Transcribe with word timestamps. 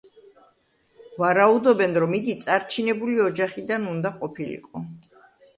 ვარაუდობენ, 1.23 1.93
რომ 2.05 2.17
იგი 2.21 2.35
წარჩინებული 2.45 3.21
ოჯახიდან 3.27 3.87
უნდა 3.93 4.15
ყოფილიყო. 4.23 4.87